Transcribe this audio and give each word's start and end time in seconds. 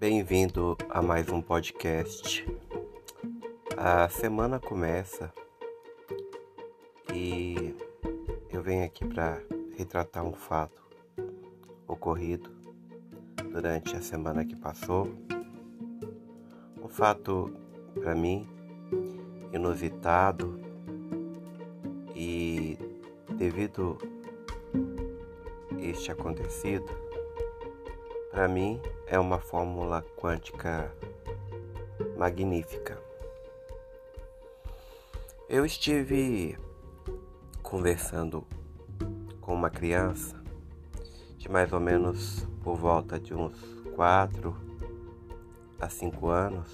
Bem-vindo 0.00 0.78
a 0.88 1.02
mais 1.02 1.28
um 1.28 1.42
podcast. 1.42 2.48
A 3.76 4.08
semana 4.08 4.58
começa 4.58 5.30
e 7.12 7.76
eu 8.50 8.62
venho 8.62 8.82
aqui 8.82 9.04
para 9.04 9.42
retratar 9.76 10.24
um 10.24 10.32
fato 10.32 10.82
ocorrido 11.86 12.50
durante 13.52 13.94
a 13.94 14.00
semana 14.00 14.42
que 14.42 14.56
passou. 14.56 15.06
Um 16.82 16.88
fato 16.88 17.52
para 17.92 18.14
mim 18.14 18.48
inusitado 19.52 20.58
e 22.16 22.78
devido 23.36 23.98
este 25.78 26.10
acontecido, 26.10 26.90
para 28.30 28.48
mim 28.48 28.80
é 29.10 29.18
uma 29.18 29.40
fórmula 29.40 30.02
quântica 30.16 30.88
magnífica. 32.16 32.96
Eu 35.48 35.66
estive 35.66 36.56
conversando 37.60 38.46
com 39.40 39.52
uma 39.52 39.68
criança 39.68 40.40
de 41.36 41.50
mais 41.50 41.72
ou 41.72 41.80
menos 41.80 42.46
por 42.62 42.76
volta 42.76 43.18
de 43.18 43.34
uns 43.34 43.60
4 43.96 44.56
a 45.80 45.88
5 45.88 46.28
anos. 46.28 46.72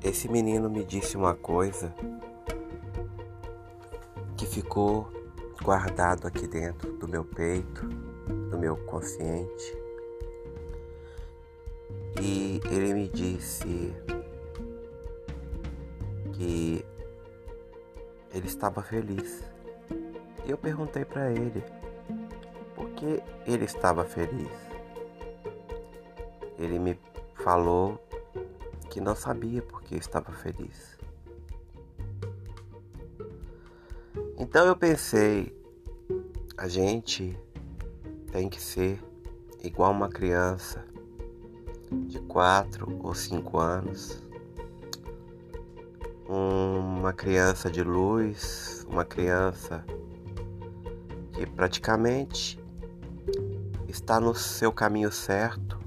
Esse 0.00 0.28
menino 0.28 0.70
me 0.70 0.84
disse 0.84 1.16
uma 1.16 1.34
coisa 1.34 1.92
que 4.36 4.46
ficou 4.46 5.10
guardado 5.60 6.28
aqui 6.28 6.46
dentro 6.46 6.92
do 6.92 7.08
meu 7.08 7.24
peito, 7.24 8.09
meu 8.60 8.76
consciente. 8.76 9.78
E 12.20 12.60
ele 12.70 12.92
me 12.92 13.08
disse 13.08 13.94
que 16.34 16.84
ele 18.32 18.46
estava 18.46 18.82
feliz. 18.82 19.42
E 20.44 20.50
eu 20.50 20.58
perguntei 20.58 21.06
para 21.06 21.30
ele 21.30 21.64
por 22.74 22.90
que 22.90 23.22
ele 23.46 23.64
estava 23.64 24.04
feliz. 24.04 24.52
Ele 26.58 26.78
me 26.78 27.00
falou 27.36 27.98
que 28.90 29.00
não 29.00 29.16
sabia 29.16 29.62
por 29.62 29.82
que 29.82 29.94
estava 29.96 30.32
feliz. 30.32 30.98
Então 34.36 34.66
eu 34.66 34.76
pensei, 34.76 35.54
a 36.58 36.68
gente 36.68 37.38
tem 38.32 38.48
que 38.48 38.60
ser 38.60 39.02
igual 39.62 39.92
uma 39.92 40.08
criança 40.08 40.84
de 41.90 42.20
4 42.20 43.00
ou 43.02 43.14
5 43.14 43.58
anos, 43.58 44.22
uma 46.28 47.12
criança 47.12 47.68
de 47.70 47.82
luz, 47.82 48.86
uma 48.88 49.04
criança 49.04 49.84
que 51.32 51.44
praticamente 51.44 52.62
está 53.88 54.20
no 54.20 54.34
seu 54.34 54.72
caminho 54.72 55.10
certo, 55.10 55.80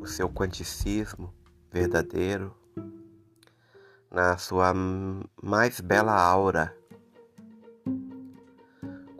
o 0.00 0.06
seu 0.06 0.28
quanticismo 0.28 1.34
verdadeiro, 1.72 2.54
na 4.10 4.36
sua 4.36 4.72
mais 5.42 5.80
bela 5.80 6.14
aura 6.14 6.76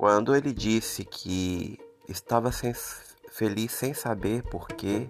quando 0.00 0.34
ele 0.34 0.54
disse 0.54 1.04
que 1.04 1.78
estava 2.08 2.50
sem, 2.50 2.72
feliz 3.30 3.70
sem 3.70 3.92
saber 3.92 4.42
porquê, 4.44 5.06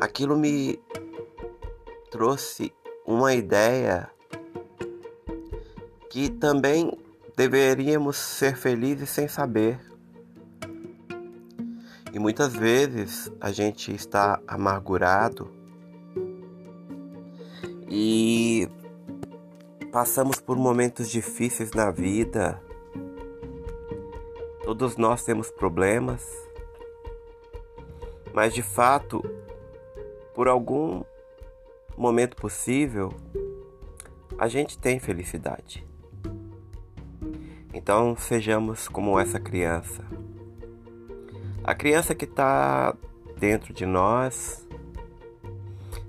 aquilo 0.00 0.38
me 0.38 0.78
trouxe 2.12 2.72
uma 3.04 3.34
ideia 3.34 4.08
que 6.08 6.30
também 6.30 6.96
deveríamos 7.36 8.16
ser 8.16 8.56
felizes 8.56 9.10
sem 9.10 9.26
saber. 9.26 9.80
E 12.12 12.18
muitas 12.20 12.54
vezes 12.54 13.32
a 13.40 13.50
gente 13.50 13.92
está 13.92 14.40
amargurado 14.46 15.50
e 17.90 18.68
passamos 19.90 20.38
por 20.38 20.56
momentos 20.56 21.10
difíceis 21.10 21.72
na 21.72 21.90
vida 21.90 22.62
Todos 24.64 24.96
nós 24.96 25.22
temos 25.22 25.50
problemas, 25.50 26.26
mas 28.32 28.54
de 28.54 28.62
fato, 28.62 29.22
por 30.34 30.48
algum 30.48 31.04
momento 31.96 32.34
possível, 32.34 33.12
a 34.38 34.48
gente 34.48 34.78
tem 34.78 34.98
felicidade. 34.98 35.86
Então 37.74 38.16
sejamos 38.16 38.88
como 38.88 39.20
essa 39.20 39.38
criança. 39.38 40.02
A 41.62 41.74
criança 41.74 42.14
que 42.14 42.24
está 42.24 42.96
dentro 43.36 43.74
de 43.74 43.84
nós, 43.84 44.66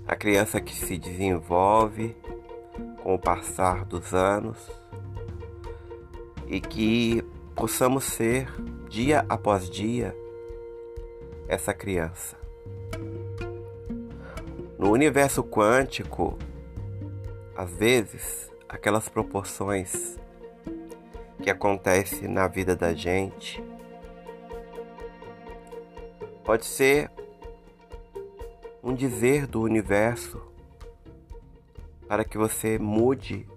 a 0.08 0.16
criança 0.16 0.62
que 0.62 0.74
se 0.74 0.96
desenvolve 0.96 2.16
com 3.02 3.14
o 3.14 3.18
passar 3.18 3.84
dos 3.84 4.14
anos 4.14 4.56
e 6.46 6.58
que 6.58 7.22
possamos 7.56 8.04
ser, 8.04 8.46
dia 8.86 9.24
após 9.30 9.70
dia, 9.70 10.14
essa 11.48 11.72
criança. 11.72 12.36
No 14.78 14.90
universo 14.92 15.42
quântico, 15.42 16.38
às 17.56 17.70
vezes, 17.70 18.52
aquelas 18.68 19.08
proporções 19.08 20.18
que 21.42 21.48
acontecem 21.48 22.28
na 22.28 22.46
vida 22.46 22.76
da 22.76 22.92
gente 22.92 23.64
pode 26.44 26.66
ser 26.66 27.10
um 28.82 28.92
dizer 28.94 29.46
do 29.46 29.62
universo 29.62 30.42
para 32.06 32.22
que 32.22 32.36
você 32.36 32.78
mude 32.78 33.48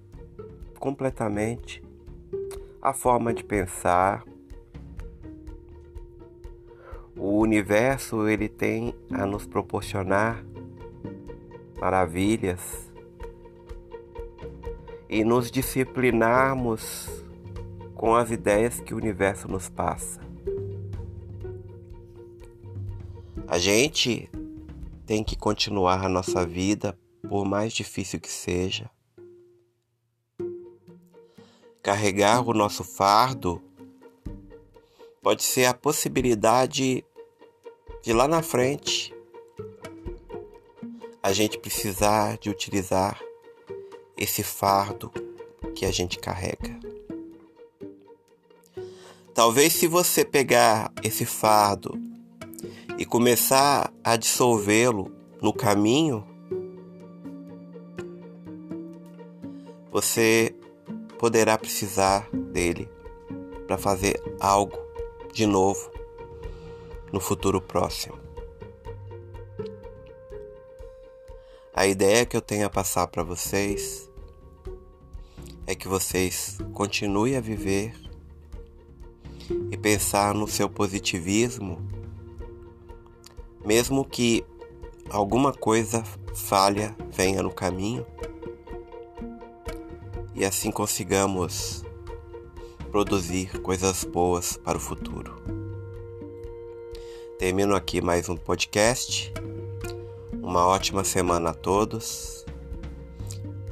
completamente 0.79 1.88
a 2.81 2.93
forma 2.93 3.33
de 3.33 3.43
pensar. 3.43 4.23
O 7.15 7.39
universo 7.39 8.27
ele 8.27 8.47
tem 8.47 8.93
a 9.11 9.25
nos 9.25 9.45
proporcionar 9.45 10.43
maravilhas 11.79 12.89
e 15.09 15.23
nos 15.23 15.51
disciplinarmos 15.51 17.09
com 17.95 18.15
as 18.15 18.31
ideias 18.31 18.79
que 18.79 18.93
o 18.93 18.97
universo 18.97 19.49
nos 19.49 19.67
passa. 19.67 20.21
A 23.47 23.57
gente 23.57 24.29
tem 25.05 25.23
que 25.23 25.35
continuar 25.35 26.05
a 26.05 26.09
nossa 26.09 26.45
vida, 26.45 26.97
por 27.27 27.43
mais 27.43 27.73
difícil 27.73 28.19
que 28.19 28.31
seja 28.31 28.89
carregar 31.81 32.47
o 32.47 32.53
nosso 32.53 32.83
fardo 32.83 33.61
pode 35.21 35.43
ser 35.43 35.65
a 35.65 35.73
possibilidade 35.73 37.03
de 38.01 38.13
lá 38.13 38.27
na 38.27 38.41
frente 38.41 39.13
a 41.21 41.33
gente 41.33 41.59
precisar 41.59 42.37
de 42.37 42.49
utilizar 42.49 43.21
esse 44.17 44.41
fardo 44.41 45.11
que 45.75 45.85
a 45.85 45.91
gente 45.91 46.17
carrega. 46.17 46.79
Talvez 49.33 49.73
se 49.73 49.87
você 49.87 50.25
pegar 50.25 50.91
esse 51.03 51.25
fardo 51.25 51.97
e 52.97 53.05
começar 53.05 53.93
a 54.03 54.17
dissolvê-lo 54.17 55.11
no 55.41 55.53
caminho, 55.53 56.25
você 59.91 60.53
poderá 61.19 61.57
precisar 61.57 62.29
dele 62.31 62.89
para 63.67 63.77
fazer 63.77 64.23
algo 64.39 64.79
de 65.33 65.45
novo 65.45 65.91
no 67.11 67.19
futuro 67.19 67.61
próximo. 67.61 68.17
A 71.73 71.85
ideia 71.85 72.25
que 72.25 72.37
eu 72.37 72.41
tenho 72.41 72.65
a 72.65 72.69
passar 72.69 73.05
para 73.07 73.21
vocês 73.21 74.09
é 75.67 75.75
que 75.75 75.89
vocês 75.89 76.57
continuem 76.73 77.35
a 77.35 77.41
viver 77.41 77.93
e 79.71 79.77
pensar 79.77 80.33
no 80.33 80.47
seu 80.47 80.69
positivismo, 80.69 81.85
mesmo 83.65 84.05
que 84.05 84.45
alguma 85.09 85.51
coisa 85.51 86.01
falha 86.33 86.95
venha 87.11 87.43
no 87.43 87.51
caminho 87.51 88.05
e 90.39 90.45
assim 90.45 90.71
consigamos 90.71 91.83
produzir 92.89 93.61
coisas 93.61 94.05
boas 94.05 94.55
para 94.55 94.77
o 94.77 94.81
futuro. 94.81 95.35
Termino 97.37 97.75
aqui 97.75 98.01
mais 98.01 98.29
um 98.29 98.37
podcast. 98.37 99.33
Uma 100.41 100.65
ótima 100.65 101.03
semana 101.03 101.49
a 101.49 101.53
todos 101.53 102.45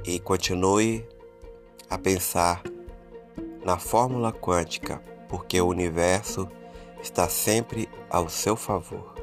e 0.05 0.19
continue 0.19 1.07
a 1.89 1.97
pensar 1.97 2.61
na 3.63 3.77
fórmula 3.77 4.33
quântica, 4.33 5.01
porque 5.29 5.61
o 5.61 5.67
universo 5.67 6.49
está 7.01 7.29
sempre 7.29 7.87
ao 8.09 8.27
seu 8.27 8.57
favor. 8.57 9.16